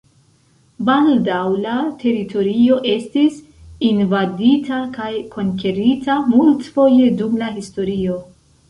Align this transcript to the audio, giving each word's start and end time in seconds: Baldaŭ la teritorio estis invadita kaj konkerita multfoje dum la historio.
Baldaŭ 0.85 1.41
la 1.65 1.75
teritorio 2.03 2.79
estis 2.95 3.37
invadita 3.91 4.83
kaj 4.99 5.11
konkerita 5.37 6.19
multfoje 6.35 7.17
dum 7.23 7.43
la 7.45 7.57
historio. 7.63 8.23